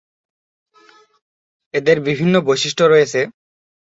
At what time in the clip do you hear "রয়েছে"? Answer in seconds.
2.85-3.21